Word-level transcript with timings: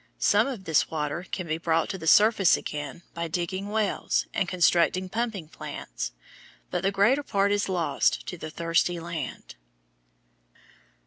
Some 0.17 0.47
of 0.47 0.63
this 0.63 0.89
water 0.89 1.27
can 1.31 1.45
be 1.45 1.59
brought 1.59 1.87
to 1.89 1.97
the 1.99 2.07
surface 2.07 2.57
again 2.57 3.03
by 3.13 3.27
digging 3.27 3.69
wells 3.69 4.25
and 4.33 4.49
constructing 4.49 5.09
pumping 5.09 5.47
plants, 5.47 6.11
but 6.71 6.81
the 6.81 6.89
greater 6.91 7.21
part 7.21 7.51
is 7.51 7.69
lost 7.69 8.25
to 8.25 8.35
the 8.35 8.49
thirsty 8.49 8.99
land. 8.99 9.53